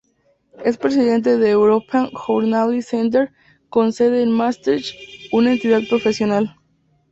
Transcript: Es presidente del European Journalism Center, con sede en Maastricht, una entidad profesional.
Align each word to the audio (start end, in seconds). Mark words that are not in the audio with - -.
Es 0.65 0.77
presidente 0.79 1.37
del 1.37 1.51
European 1.51 2.09
Journalism 2.13 2.89
Center, 2.89 3.31
con 3.69 3.93
sede 3.93 4.23
en 4.23 4.31
Maastricht, 4.31 4.95
una 5.31 5.51
entidad 5.51 5.81
profesional. 5.87 6.55